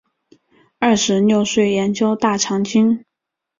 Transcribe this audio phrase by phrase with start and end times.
[0.79, 3.05] 二十六岁研究大藏经。